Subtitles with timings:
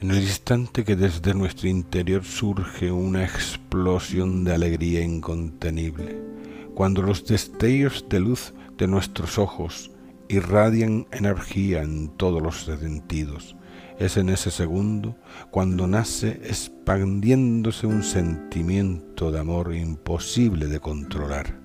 [0.00, 6.20] En el instante que desde nuestro interior surge una explosión de alegría incontenible,
[6.74, 9.90] cuando los destellos de luz de nuestros ojos
[10.28, 13.56] irradian energía en todos los sentidos,
[13.98, 15.16] es en ese segundo
[15.50, 21.58] cuando nace expandiéndose un sentimiento de amor imposible de controlar.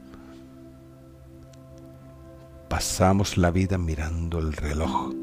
[2.69, 5.20] Pasamos la vida mirando el reloj,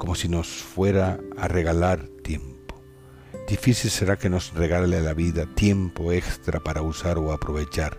[0.00, 2.74] como si nos fuera a regalar tiempo.
[3.46, 7.98] Difícil será que nos regale la vida tiempo extra para usar o aprovechar.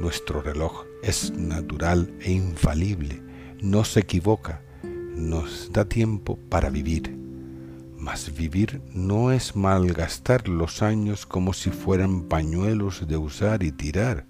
[0.00, 3.22] Nuestro reloj es natural e infalible,
[3.62, 7.16] no se equivoca, nos da tiempo para vivir.
[7.96, 14.26] Mas vivir no es malgastar los años como si fueran pañuelos de usar y tirar.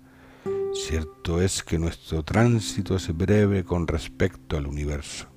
[0.74, 5.30] Cierto es que nuestro tránsito es breve con respecto al universo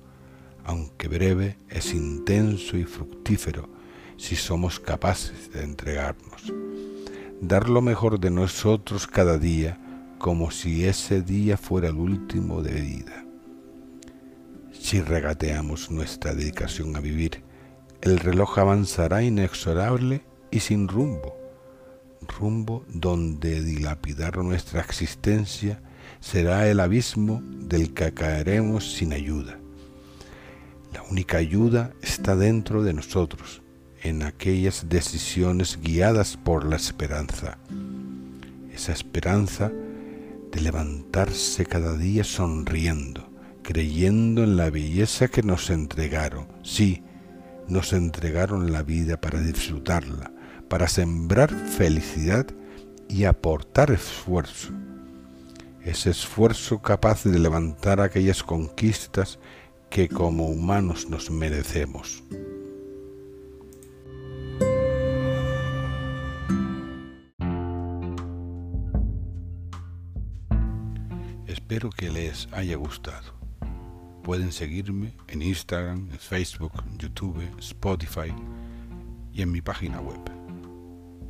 [0.64, 3.68] aunque breve, es intenso y fructífero
[4.16, 6.52] si somos capaces de entregarnos.
[7.40, 9.78] Dar lo mejor de nosotros cada día
[10.18, 13.24] como si ese día fuera el último de vida.
[14.72, 17.42] Si regateamos nuestra dedicación a vivir,
[18.00, 21.36] el reloj avanzará inexorable y sin rumbo,
[22.38, 25.82] rumbo donde dilapidar nuestra existencia
[26.20, 29.58] será el abismo del que caeremos sin ayuda
[30.94, 33.62] la única ayuda está dentro de nosotros,
[34.02, 37.58] en aquellas decisiones guiadas por la esperanza.
[38.72, 39.72] Esa esperanza
[40.52, 43.28] de levantarse cada día sonriendo,
[43.62, 46.46] creyendo en la belleza que nos entregaron.
[46.62, 47.02] Sí,
[47.66, 50.30] nos entregaron la vida para disfrutarla,
[50.68, 52.46] para sembrar felicidad
[53.08, 54.72] y aportar esfuerzo.
[55.82, 59.40] Ese esfuerzo capaz de levantar aquellas conquistas
[59.94, 62.24] que como humanos nos merecemos.
[71.46, 73.34] Espero que les haya gustado.
[74.24, 78.34] Pueden seguirme en Instagram, Facebook, YouTube, Spotify
[79.32, 80.18] y en mi página web.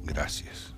[0.04, 0.75] Gracias.